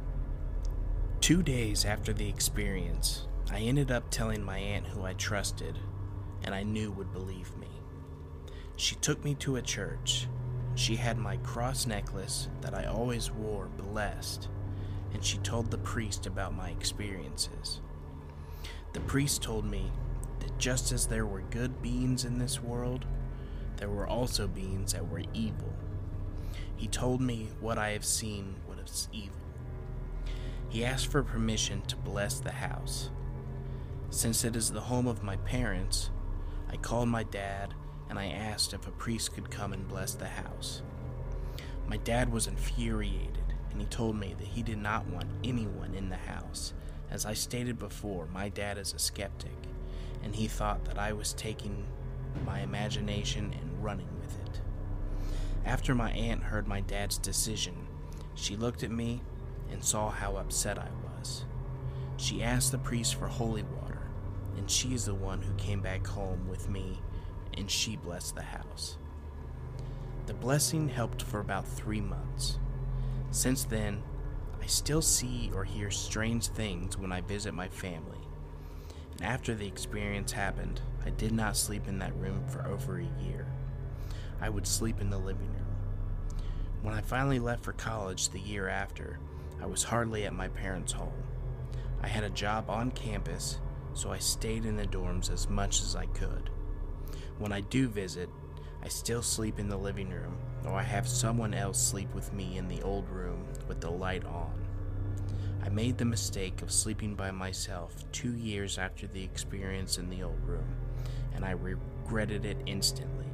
Two 1.21 1.43
days 1.43 1.85
after 1.85 2.13
the 2.13 2.27
experience, 2.27 3.27
I 3.51 3.59
ended 3.59 3.91
up 3.91 4.09
telling 4.09 4.43
my 4.43 4.57
aunt 4.57 4.87
who 4.87 5.03
I 5.03 5.13
trusted 5.13 5.77
and 6.43 6.55
I 6.55 6.63
knew 6.63 6.91
would 6.93 7.13
believe 7.13 7.55
me. 7.55 7.69
She 8.77 8.95
took 8.95 9.23
me 9.23 9.35
to 9.35 9.57
a 9.57 9.61
church. 9.61 10.27
She 10.73 10.95
had 10.95 11.19
my 11.19 11.37
cross 11.37 11.85
necklace 11.85 12.47
that 12.61 12.73
I 12.73 12.85
always 12.85 13.29
wore 13.29 13.67
blessed, 13.77 14.47
and 15.13 15.23
she 15.23 15.37
told 15.37 15.69
the 15.69 15.77
priest 15.77 16.25
about 16.25 16.55
my 16.55 16.69
experiences. 16.71 17.81
The 18.95 19.01
priest 19.01 19.43
told 19.43 19.65
me 19.65 19.91
that 20.39 20.57
just 20.57 20.93
as 20.93 21.05
there 21.05 21.25
were 21.25 21.41
good 21.41 21.81
beings 21.81 22.23
in 22.23 22.39
this 22.39 22.63
world, 22.63 23.05
there 23.75 23.89
were 23.89 24.07
also 24.07 24.47
beings 24.47 24.93
that 24.93 25.09
were 25.09 25.23
evil. 25.33 25.73
He 26.77 26.87
told 26.87 27.19
me 27.19 27.49
what 27.59 27.77
I 27.77 27.89
have 27.89 28.05
seen 28.05 28.55
was 28.65 29.09
evil. 29.11 29.35
He 30.69 30.85
asked 30.85 31.07
for 31.07 31.23
permission 31.23 31.81
to 31.87 31.97
bless 31.97 32.39
the 32.39 32.53
house. 32.53 33.09
Since 34.11 34.45
it 34.45 34.55
is 34.55 34.71
the 34.71 34.79
home 34.79 35.07
of 35.07 35.23
my 35.23 35.35
parents, 35.35 36.09
I 36.71 36.77
called 36.77 37.09
my 37.09 37.23
dad 37.23 37.73
and 38.09 38.17
I 38.17 38.27
asked 38.27 38.73
if 38.73 38.87
a 38.87 38.91
priest 38.91 39.33
could 39.33 39.51
come 39.51 39.73
and 39.73 39.89
bless 39.89 40.13
the 40.13 40.29
house. 40.29 40.83
My 41.85 41.97
dad 41.97 42.31
was 42.31 42.47
infuriated, 42.47 43.43
and 43.71 43.81
he 43.81 43.87
told 43.87 44.15
me 44.15 44.35
that 44.37 44.47
he 44.47 44.63
did 44.63 44.77
not 44.77 45.05
want 45.07 45.27
anyone 45.43 45.93
in 45.93 46.07
the 46.07 46.15
house. 46.15 46.73
As 47.09 47.25
I 47.25 47.33
stated 47.33 47.79
before, 47.79 48.27
my 48.33 48.49
dad 48.49 48.77
is 48.77 48.93
a 48.93 48.99
skeptic, 48.99 49.55
and 50.23 50.35
he 50.35 50.47
thought 50.47 50.85
that 50.85 50.97
I 50.97 51.13
was 51.13 51.33
taking 51.33 51.85
my 52.45 52.61
imagination 52.61 53.53
and 53.59 53.83
running 53.83 54.09
with 54.19 54.37
it. 54.47 54.61
After 55.65 55.95
my 55.95 56.11
aunt 56.11 56.43
heard 56.43 56.67
my 56.67 56.81
dad's 56.81 57.17
decision, 57.17 57.87
she 58.33 58.55
looked 58.55 58.83
at 58.83 58.91
me 58.91 59.21
and 59.71 59.83
saw 59.83 60.09
how 60.09 60.35
upset 60.35 60.77
I 60.77 60.89
was. 61.17 61.45
She 62.17 62.43
asked 62.43 62.71
the 62.71 62.77
priest 62.77 63.15
for 63.15 63.27
holy 63.27 63.63
water, 63.63 64.01
and 64.57 64.69
she 64.69 64.93
is 64.93 65.05
the 65.05 65.15
one 65.15 65.41
who 65.41 65.53
came 65.55 65.81
back 65.81 66.05
home 66.05 66.47
with 66.47 66.69
me 66.69 66.99
and 67.57 67.69
she 67.69 67.95
blessed 67.95 68.35
the 68.35 68.41
house. 68.41 68.97
The 70.25 70.33
blessing 70.33 70.89
helped 70.89 71.21
for 71.21 71.39
about 71.39 71.67
three 71.67 72.01
months. 72.01 72.59
Since 73.31 73.65
then, 73.65 74.01
I 74.65 74.67
still 74.67 75.03
see 75.03 75.51
or 75.53 75.63
hear 75.63 75.91
strange 75.91 76.47
things 76.47 76.97
when 76.97 77.11
I 77.11 77.21
visit 77.21 77.53
my 77.53 77.67
family. 77.67 78.17
And 79.11 79.21
after 79.21 79.53
the 79.53 79.67
experience 79.67 80.31
happened, 80.31 80.81
I 81.05 81.11
did 81.11 81.33
not 81.33 81.55
sleep 81.55 81.87
in 81.87 81.99
that 81.99 82.15
room 82.15 82.43
for 82.47 82.65
over 82.65 82.97
a 82.97 83.23
year. 83.23 83.45
I 84.41 84.49
would 84.49 84.65
sleep 84.65 84.99
in 84.99 85.11
the 85.11 85.19
living 85.19 85.53
room. 85.53 86.41
When 86.81 86.95
I 86.95 87.01
finally 87.01 87.37
left 87.37 87.63
for 87.63 87.73
college 87.73 88.29
the 88.29 88.39
year 88.39 88.67
after, 88.67 89.19
I 89.61 89.67
was 89.67 89.83
hardly 89.83 90.25
at 90.25 90.33
my 90.33 90.47
parents' 90.47 90.93
home. 90.93 91.23
I 92.01 92.07
had 92.07 92.23
a 92.23 92.29
job 92.31 92.67
on 92.67 92.89
campus, 92.89 93.59
so 93.93 94.11
I 94.11 94.17
stayed 94.17 94.65
in 94.65 94.77
the 94.77 94.87
dorms 94.87 95.31
as 95.31 95.47
much 95.47 95.83
as 95.83 95.95
I 95.95 96.07
could. 96.07 96.49
When 97.37 97.51
I 97.51 97.61
do 97.61 97.87
visit, 97.87 98.31
I 98.85 98.87
still 98.87 99.23
sleep 99.23 99.57
in 99.57 99.67
the 99.67 99.75
living 99.75 100.11
room, 100.11 100.37
or 100.63 100.73
I 100.73 100.83
have 100.83 101.07
someone 101.07 101.55
else 101.55 101.81
sleep 101.81 102.13
with 102.13 102.31
me 102.33 102.59
in 102.59 102.67
the 102.67 102.83
old 102.83 103.09
room 103.09 103.43
with 103.67 103.81
the 103.81 103.89
light 103.89 104.23
on. 104.25 104.53
I 105.63 105.69
made 105.69 105.97
the 105.97 106.05
mistake 106.05 106.61
of 106.61 106.71
sleeping 106.71 107.15
by 107.15 107.31
myself 107.31 107.95
two 108.11 108.35
years 108.35 108.77
after 108.77 109.07
the 109.07 109.23
experience 109.23 109.97
in 109.97 110.07
the 110.07 110.21
old 110.21 110.39
room, 110.47 110.67
and 111.33 111.43
I 111.43 111.51
regretted 111.53 112.45
it 112.45 112.57
instantly. 112.67 113.25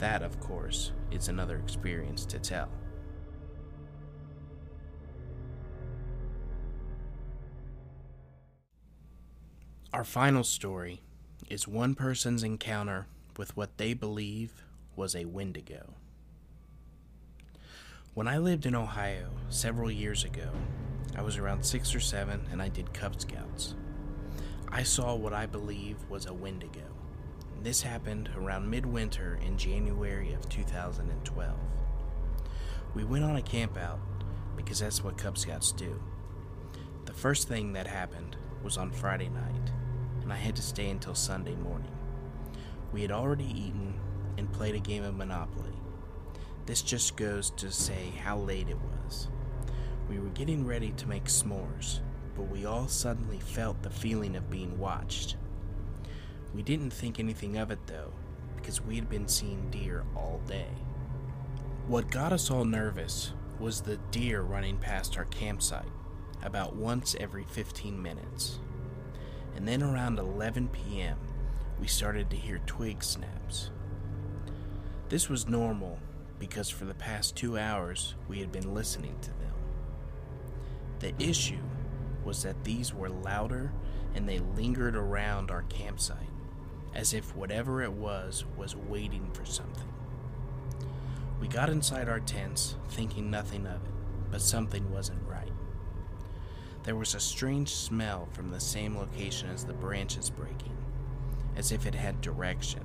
That, 0.00 0.20
of 0.20 0.38
course, 0.38 0.92
is 1.10 1.28
another 1.28 1.56
experience 1.56 2.26
to 2.26 2.38
tell. 2.38 2.68
Our 9.94 10.04
final 10.04 10.44
story 10.44 11.00
is 11.48 11.66
one 11.66 11.94
person's 11.94 12.42
encounter 12.42 13.06
with 13.38 13.56
what 13.56 13.78
they 13.78 13.94
believe 13.94 14.64
was 14.96 15.14
a 15.14 15.24
wendigo. 15.24 15.94
When 18.12 18.26
I 18.26 18.36
lived 18.36 18.66
in 18.66 18.74
Ohio 18.74 19.30
several 19.48 19.92
years 19.92 20.24
ago, 20.24 20.50
I 21.16 21.22
was 21.22 21.36
around 21.36 21.64
six 21.64 21.94
or 21.94 22.00
seven 22.00 22.44
and 22.50 22.60
I 22.60 22.68
did 22.68 22.92
Cub 22.92 23.18
Scouts. 23.20 23.76
I 24.68 24.82
saw 24.82 25.14
what 25.14 25.32
I 25.32 25.46
believe 25.46 25.96
was 26.10 26.26
a 26.26 26.34
wendigo. 26.34 26.82
This 27.62 27.80
happened 27.80 28.28
around 28.36 28.68
midwinter 28.68 29.38
in 29.46 29.56
January 29.56 30.32
of 30.32 30.48
2012. 30.48 31.54
We 32.94 33.04
went 33.04 33.24
on 33.24 33.36
a 33.36 33.40
campout 33.40 34.00
because 34.56 34.80
that's 34.80 35.04
what 35.04 35.16
Cub 35.16 35.38
Scouts 35.38 35.70
do. 35.70 36.02
The 37.04 37.12
first 37.12 37.46
thing 37.46 37.72
that 37.74 37.86
happened 37.86 38.36
was 38.64 38.76
on 38.76 38.90
Friday 38.90 39.28
night 39.28 39.70
and 40.22 40.32
I 40.32 40.36
had 40.36 40.56
to 40.56 40.62
stay 40.62 40.90
until 40.90 41.14
Sunday 41.14 41.54
morning. 41.54 41.97
We 42.92 43.02
had 43.02 43.12
already 43.12 43.44
eaten 43.44 43.94
and 44.36 44.52
played 44.52 44.74
a 44.74 44.80
game 44.80 45.04
of 45.04 45.16
Monopoly. 45.16 45.72
This 46.66 46.82
just 46.82 47.16
goes 47.16 47.50
to 47.50 47.70
say 47.70 48.12
how 48.22 48.38
late 48.38 48.68
it 48.68 48.78
was. 48.78 49.28
We 50.08 50.18
were 50.18 50.30
getting 50.30 50.66
ready 50.66 50.92
to 50.92 51.08
make 51.08 51.24
s'mores, 51.24 52.00
but 52.36 52.48
we 52.48 52.64
all 52.64 52.88
suddenly 52.88 53.38
felt 53.38 53.82
the 53.82 53.90
feeling 53.90 54.36
of 54.36 54.50
being 54.50 54.78
watched. 54.78 55.36
We 56.54 56.62
didn't 56.62 56.90
think 56.90 57.18
anything 57.18 57.58
of 57.58 57.70
it 57.70 57.86
though, 57.86 58.12
because 58.56 58.80
we 58.80 58.96
had 58.96 59.10
been 59.10 59.28
seeing 59.28 59.70
deer 59.70 60.04
all 60.14 60.40
day. 60.46 60.68
What 61.86 62.10
got 62.10 62.32
us 62.32 62.50
all 62.50 62.64
nervous 62.64 63.32
was 63.58 63.80
the 63.80 63.98
deer 64.10 64.42
running 64.42 64.78
past 64.78 65.16
our 65.18 65.24
campsite 65.26 65.88
about 66.42 66.76
once 66.76 67.16
every 67.18 67.44
15 67.44 68.00
minutes. 68.00 68.60
And 69.56 69.66
then 69.66 69.82
around 69.82 70.18
11 70.18 70.68
p.m., 70.68 71.18
we 71.80 71.86
started 71.86 72.30
to 72.30 72.36
hear 72.36 72.60
twig 72.66 73.02
snaps. 73.02 73.70
This 75.08 75.28
was 75.28 75.48
normal 75.48 75.98
because 76.38 76.70
for 76.70 76.84
the 76.84 76.94
past 76.94 77.36
two 77.36 77.58
hours 77.58 78.14
we 78.28 78.40
had 78.40 78.52
been 78.52 78.74
listening 78.74 79.16
to 79.22 79.30
them. 79.30 79.54
The 81.00 81.14
issue 81.18 81.62
was 82.24 82.42
that 82.42 82.64
these 82.64 82.92
were 82.92 83.08
louder 83.08 83.72
and 84.14 84.28
they 84.28 84.38
lingered 84.38 84.96
around 84.96 85.50
our 85.50 85.62
campsite, 85.62 86.28
as 86.94 87.14
if 87.14 87.34
whatever 87.36 87.82
it 87.82 87.92
was 87.92 88.44
was 88.56 88.74
waiting 88.74 89.30
for 89.32 89.44
something. 89.44 89.88
We 91.40 91.46
got 91.46 91.70
inside 91.70 92.08
our 92.08 92.20
tents, 92.20 92.76
thinking 92.88 93.30
nothing 93.30 93.66
of 93.66 93.76
it, 93.76 93.90
but 94.30 94.40
something 94.40 94.90
wasn't 94.90 95.26
right. 95.28 95.52
There 96.82 96.96
was 96.96 97.14
a 97.14 97.20
strange 97.20 97.74
smell 97.74 98.28
from 98.32 98.50
the 98.50 98.60
same 98.60 98.96
location 98.96 99.50
as 99.50 99.64
the 99.64 99.74
branches 99.74 100.30
breaking, 100.30 100.76
as 101.58 101.72
if 101.72 101.84
it 101.84 101.94
had 101.94 102.20
direction. 102.20 102.84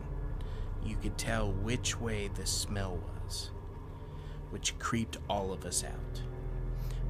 You 0.84 0.98
could 0.98 1.18
tell 1.18 1.52
which 1.52 2.02
way 2.02 2.30
the 2.34 2.46
smell 2.46 2.98
was, 2.98 3.52
which 4.50 4.78
creeped 4.80 5.20
all 5.30 5.54
of 5.54 5.64
us 5.64 5.84
out. 5.84 6.22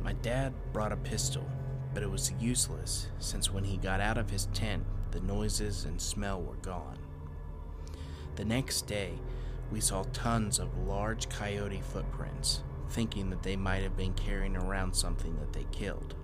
My 0.04 0.14
dad 0.14 0.54
brought 0.74 0.92
a 0.92 0.98
pistol, 0.98 1.50
but 1.94 2.04
it 2.04 2.12
was 2.12 2.34
useless 2.40 3.08
since 3.18 3.52
when 3.52 3.64
he 3.64 3.78
got 3.78 4.02
out 4.02 4.18
of 4.18 4.30
his 4.30 4.48
tent, 4.48 4.84
the 5.12 5.22
noises 5.22 5.86
and 5.86 6.00
smell 6.02 6.42
were 6.42 6.58
gone. 6.58 6.98
The 8.36 8.46
next 8.46 8.82
day, 8.88 9.14
we 9.72 9.80
saw 9.80 10.04
tons 10.12 10.60
of 10.60 10.78
large 10.86 11.30
coyote 11.30 11.82
footprints, 11.82 12.62
thinking 12.90 13.30
that 13.30 13.44
they 13.44 13.56
might 13.56 13.84
have 13.84 13.96
been 13.96 14.14
carrying 14.14 14.58
around 14.58 14.94
something 14.94 15.36
that 15.38 15.54
they 15.54 15.66
killed. 15.72 16.16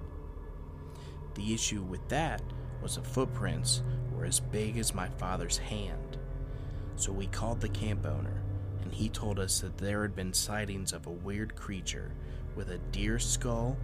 The 1.35 1.53
issue 1.53 1.81
with 1.83 2.05
that 2.09 2.41
was 2.81 2.95
the 2.95 3.03
footprints 3.03 3.83
were 4.19 4.25
as 4.25 4.39
big 4.41 4.77
as 4.77 4.93
my 4.93 5.07
father's 5.07 5.57
hand. 5.57 6.17
So 6.97 7.13
we 7.13 7.27
called 7.27 7.61
the 7.61 7.69
camp 7.69 8.05
owner, 8.05 8.41
and 8.81 8.93
he 8.93 9.07
told 9.07 9.39
us 9.39 9.61
that 9.61 9.77
there 9.77 10.01
had 10.01 10.15
been 10.15 10.33
sightings 10.33 10.91
of 10.91 11.07
a 11.07 11.11
weird 11.11 11.55
creature 11.55 12.11
with 12.55 12.69
a 12.69 12.79
deer 12.91 13.17
skull, 13.17 13.77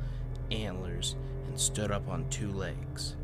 antlers, 0.51 1.15
and 1.47 1.57
stood 1.57 1.91
up 1.91 2.09
on 2.09 2.29
two 2.29 2.51
legs. 2.51 3.15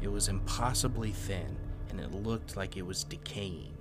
It 0.00 0.08
was 0.08 0.28
impossibly 0.28 1.10
thin, 1.10 1.56
and 1.90 1.98
it 1.98 2.12
looked 2.12 2.56
like 2.56 2.76
it 2.76 2.86
was 2.86 3.02
decaying. 3.02 3.76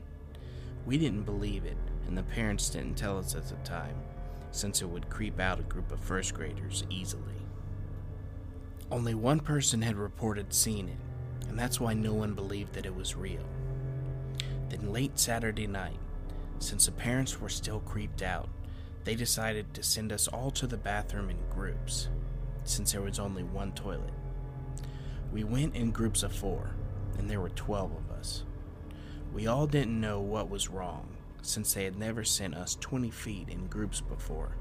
We 0.88 0.98
didn't 0.98 1.24
believe 1.24 1.66
it, 1.66 1.78
and 2.08 2.18
the 2.18 2.24
parents 2.24 2.70
didn't 2.70 2.98
tell 2.98 3.20
us 3.20 3.36
at 3.36 3.48
the 3.48 3.56
time, 3.58 3.96
since 4.52 4.82
it 4.82 4.90
would 4.90 5.10
creep 5.10 5.40
out 5.40 5.60
a 5.60 5.64
group 5.64 5.92
of 5.92 6.00
first 6.00 6.34
graders 6.34 6.84
easily. 6.90 7.22
Only 8.92 9.14
one 9.14 9.40
person 9.40 9.82
had 9.84 9.98
reported 9.98 10.54
seeing 10.54 10.90
it, 10.90 10.98
and 11.50 11.58
that's 11.58 11.80
why 11.80 11.94
no 11.94 12.14
one 12.14 12.34
believed 12.34 12.74
that 12.74 12.86
it 12.86 12.96
was 12.96 13.16
real. 13.16 13.46
Then, 14.70 14.92
late 14.92 15.20
Saturday 15.20 15.68
night, 15.68 16.00
since 16.60 16.86
the 16.86 16.92
parents 16.92 17.40
were 17.40 17.50
still 17.50 17.80
creeped 17.82 18.22
out, 18.22 18.50
they 19.04 19.16
decided 19.16 19.74
to 19.74 19.84
send 19.84 20.12
us 20.12 20.28
all 20.28 20.50
to 20.52 20.68
the 20.68 20.78
bathroom 20.78 21.30
in 21.30 21.38
groups, 21.50 22.08
since 22.64 22.92
there 22.92 23.02
was 23.02 23.20
only 23.20 23.44
one 23.44 23.72
toilet. 23.74 24.14
We 25.32 25.44
went 25.44 25.76
in 25.76 25.92
groups 25.92 26.24
of 26.24 26.34
four, 26.34 26.72
and 27.18 27.30
there 27.30 27.42
were 27.42 27.50
12 27.50 27.92
of 27.92 28.18
us. 28.18 28.44
We 29.34 29.48
all 29.48 29.68
didn't 29.68 30.00
know 30.00 30.20
what 30.22 30.50
was 30.50 30.70
wrong, 30.70 31.08
since 31.42 31.74
they 31.74 31.84
had 31.84 31.98
never 31.98 32.24
sent 32.24 32.56
us 32.56 32.78
20 32.80 33.12
feet 33.12 33.50
in 33.50 33.68
groups 33.68 34.02
before. 34.02 34.56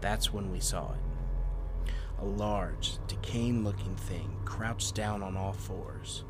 That's 0.00 0.32
when 0.32 0.50
we 0.50 0.60
saw 0.60 0.92
it. 0.92 1.00
A 2.20 2.24
large, 2.24 2.98
decaying 3.08 3.62
looking 3.62 3.94
thing 3.96 4.36
crouched 4.44 4.94
down 4.94 5.22
on 5.22 5.36
all 5.36 5.52
fours. 5.52 6.24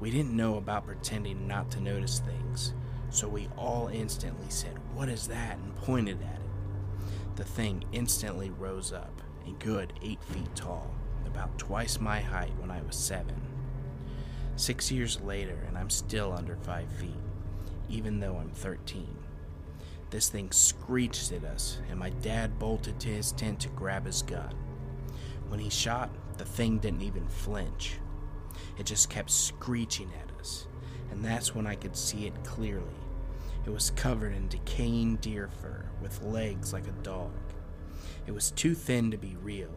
We 0.00 0.10
didn't 0.10 0.36
know 0.36 0.56
about 0.56 0.86
pretending 0.86 1.48
not 1.48 1.70
to 1.72 1.80
notice 1.80 2.20
things, 2.20 2.74
so 3.10 3.26
we 3.26 3.48
all 3.56 3.88
instantly 3.88 4.50
said, 4.50 4.76
What 4.94 5.08
is 5.08 5.26
that? 5.28 5.56
and 5.56 5.74
pointed 5.76 6.20
at 6.22 6.36
it. 6.36 7.36
The 7.36 7.44
thing 7.44 7.84
instantly 7.92 8.50
rose 8.50 8.92
up, 8.92 9.22
a 9.46 9.52
good 9.64 9.92
eight 10.02 10.22
feet 10.24 10.54
tall, 10.54 10.94
about 11.26 11.58
twice 11.58 12.00
my 12.00 12.20
height 12.20 12.52
when 12.58 12.70
I 12.70 12.82
was 12.82 12.96
seven. 12.96 13.40
Six 14.56 14.90
years 14.90 15.20
later, 15.20 15.58
and 15.68 15.78
I'm 15.78 15.90
still 15.90 16.32
under 16.32 16.56
five 16.56 16.90
feet, 16.92 17.22
even 17.88 18.20
though 18.20 18.36
I'm 18.36 18.50
13. 18.50 19.16
This 20.10 20.28
thing 20.28 20.50
screeched 20.50 21.32
at 21.32 21.44
us, 21.44 21.78
and 21.90 21.98
my 21.98 22.10
dad 22.10 22.58
bolted 22.58 22.98
to 23.00 23.08
his 23.08 23.32
tent 23.32 23.60
to 23.60 23.68
grab 23.68 24.04
his 24.04 24.22
gun. 24.22 24.54
When 25.48 25.60
he 25.60 25.70
shot, 25.70 26.10
the 26.36 26.44
thing 26.44 26.78
didn't 26.78 27.02
even 27.02 27.26
flinch. 27.26 27.96
It 28.78 28.86
just 28.86 29.10
kept 29.10 29.30
screeching 29.30 30.10
at 30.22 30.38
us, 30.38 30.66
and 31.10 31.24
that's 31.24 31.54
when 31.54 31.66
I 31.66 31.74
could 31.74 31.96
see 31.96 32.26
it 32.26 32.44
clearly. 32.44 32.84
It 33.66 33.70
was 33.70 33.90
covered 33.90 34.34
in 34.34 34.48
decaying 34.48 35.16
deer 35.16 35.48
fur 35.48 35.84
with 36.00 36.22
legs 36.22 36.72
like 36.72 36.86
a 36.86 37.02
dog. 37.02 37.32
It 38.26 38.32
was 38.32 38.50
too 38.50 38.74
thin 38.74 39.10
to 39.10 39.18
be 39.18 39.36
real, 39.42 39.70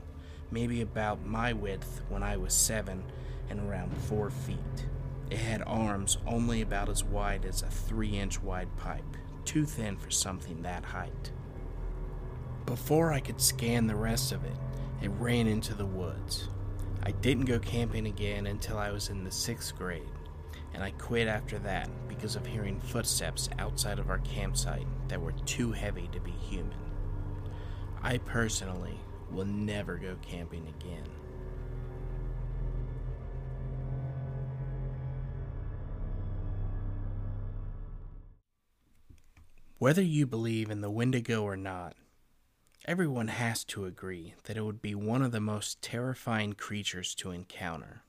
maybe 0.52 0.82
about 0.82 1.26
my 1.26 1.54
width 1.54 2.02
when 2.10 2.22
I 2.22 2.38
was 2.38 2.54
seven 2.54 3.04
and 3.50 3.60
around 3.60 3.96
four 3.98 4.30
feet. 4.30 4.88
It 5.30 5.38
had 5.38 5.64
arms 5.66 6.18
only 6.28 6.62
about 6.62 6.90
as 6.90 7.04
wide 7.04 7.46
as 7.46 7.62
a 7.62 7.68
three 7.68 8.18
inch 8.18 8.42
wide 8.42 8.76
pipe, 8.78 9.18
too 9.46 9.66
thin 9.66 9.98
for 9.98 10.12
something 10.12 10.62
that 10.62 10.84
height. 10.84 11.32
Before 12.66 13.12
I 13.12 13.20
could 13.20 13.42
scan 13.42 13.88
the 13.88 13.96
rest 13.96 14.32
of 14.32 14.44
it, 14.44 14.58
it 15.02 15.10
ran 15.20 15.48
into 15.48 15.74
the 15.74 15.86
woods. 15.86 16.50
I 17.04 17.12
didn't 17.12 17.46
go 17.46 17.58
camping 17.60 18.06
again 18.06 18.48
until 18.48 18.78
I 18.78 18.92
was 18.92 19.10
in 19.10 19.24
the 19.24 19.32
sixth 19.32 19.76
grade, 19.76 20.04
and 20.74 20.84
I 20.84 20.92
quit 20.92 21.28
after 21.28 21.58
that 21.60 21.90
because 22.08 22.36
of 22.36 22.46
hearing 22.46 22.80
footsteps 22.80 23.50
outside 23.58 23.98
of 23.98 24.10
our 24.10 24.20
campsite 24.20 24.88
that 25.08 25.22
were 25.22 25.34
too 25.46 25.72
heavy 25.72 26.08
to 26.12 26.20
be 26.20 26.32
human. 26.32 26.78
I 28.04 28.20
personally 28.20 29.00
will 29.32 29.46
never 29.46 29.98
go 29.98 30.18
camping 30.22 30.68
again. 30.68 31.10
Whether 39.80 40.04
you 40.04 40.28
believe 40.28 40.70
in 40.70 40.82
the 40.82 40.92
Wendigo 40.92 41.42
or 41.42 41.58
not, 41.58 41.96
everyone 42.86 43.28
has 43.28 43.64
to 43.64 43.86
agree 43.86 44.34
that 44.46 44.58
it 44.58 44.66
would 44.66 44.82
be 44.82 44.96
one 44.96 45.22
of 45.22 45.32
the 45.32 45.40
most 45.40 45.82
terrifying 45.82 46.54
creatures 46.54 47.14
to 47.14 47.32
encounter. 47.32 48.02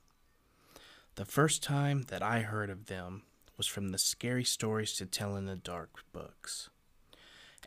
The 1.15 1.25
first 1.25 1.61
time 1.61 2.05
that 2.07 2.23
I 2.23 2.39
heard 2.39 2.71
of 2.71 2.87
them 2.87 3.21
was 3.55 3.67
from 3.67 3.89
the 3.89 3.99
Scary 3.99 4.43
Stories 4.43 4.93
to 4.93 5.05
Tell 5.05 5.35
in 5.35 5.45
the 5.45 5.55
Dark 5.55 6.03
books. 6.11 6.69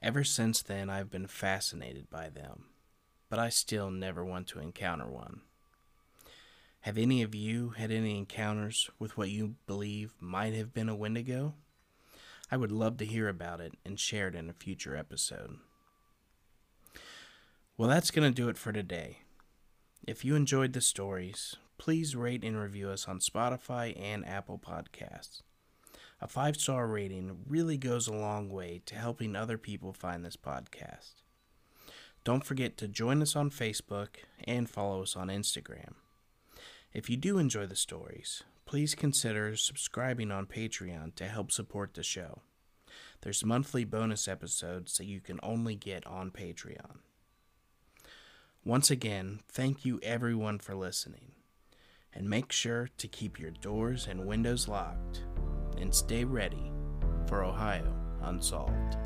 Ever 0.03 0.25
since 0.25 0.63
then, 0.63 0.91
I've 0.91 1.11
been 1.11 1.29
fascinated 1.29 2.11
by 2.11 2.29
them, 2.29 2.65
but 3.31 3.39
I 3.39 3.51
still 3.51 3.91
never 3.91 4.25
want 4.25 4.49
to 4.49 4.59
encounter 4.59 5.07
one. 5.07 5.43
Have 6.81 6.99
any 6.99 7.23
of 7.23 7.35
you 7.35 7.71
had 7.71 7.93
any 7.93 8.19
encounters 8.19 8.91
with 8.99 9.17
what 9.17 9.31
you 9.31 9.55
believe 9.67 10.15
might 10.21 10.55
have 10.55 10.75
been 10.75 10.89
a 10.89 10.97
Wendigo? 10.97 11.55
I 12.51 12.57
would 12.57 12.73
love 12.73 12.97
to 12.99 13.05
hear 13.07 13.29
about 13.29 13.61
it 13.61 13.75
and 13.85 13.99
share 13.99 14.29
it 14.29 14.35
in 14.35 14.51
a 14.51 14.53
future 14.53 14.97
episode. 14.97 15.59
Well, 17.79 17.91
that's 17.91 18.11
going 18.11 18.27
to 18.27 18.35
do 18.35 18.49
it 18.49 18.57
for 18.57 18.73
today. 18.73 19.19
If 20.07 20.25
you 20.25 20.35
enjoyed 20.35 20.73
the 20.73 20.81
stories, 20.81 21.57
please 21.77 22.17
rate 22.17 22.43
and 22.43 22.59
review 22.59 22.89
us 22.89 23.07
on 23.07 23.19
Spotify 23.19 23.95
and 24.01 24.27
Apple 24.27 24.59
Podcasts. 24.59 25.43
A 26.19 26.27
five 26.27 26.57
star 26.57 26.87
rating 26.87 27.41
really 27.47 27.77
goes 27.77 28.09
a 28.09 28.15
long 28.15 28.49
way 28.49 28.81
to 28.87 28.95
helping 28.95 29.37
other 29.37 29.59
people 29.59 29.93
find 29.93 30.25
this 30.25 30.39
podcast. 30.39 31.17
Don't 32.25 32.47
forget 32.47 32.79
to 32.79 32.89
join 32.89 33.21
us 33.21 33.37
on 33.37 33.51
Facebook 33.51 34.17
and 34.45 34.71
follow 34.71 35.03
us 35.03 35.15
on 35.15 35.29
Instagram. 35.29 35.97
If 36.95 37.11
you 37.11 37.19
do 37.19 37.37
enjoy 37.37 37.67
the 37.67 37.77
stories, 37.77 38.43
please 38.65 38.95
consider 38.95 39.55
subscribing 39.55 40.33
on 40.33 40.47
Patreon 40.47 41.15
to 41.17 41.29
help 41.29 41.53
support 41.53 41.93
the 41.93 42.03
show. 42.03 42.41
There's 43.21 43.45
monthly 43.45 43.85
bonus 43.85 44.27
episodes 44.29 44.97
that 44.97 45.05
you 45.05 45.21
can 45.21 45.39
only 45.43 45.75
get 45.75 46.07
on 46.07 46.31
Patreon. 46.31 47.01
Once 48.67 48.91
again, 48.91 49.39
thank 49.49 49.85
you 49.85 50.01
everyone 50.03 50.59
for 50.59 50.75
listening. 50.75 51.31
And 52.13 52.29
make 52.29 52.51
sure 52.51 52.89
to 52.99 53.07
keep 53.07 53.39
your 53.39 53.53
doors 53.53 54.09
and 54.11 54.27
windows 54.27 54.67
locked 54.67 55.23
and 55.79 55.95
stay 55.95 56.25
ready 56.25 56.73
for 57.29 57.45
Ohio 57.45 57.95
Unsolved. 58.23 58.97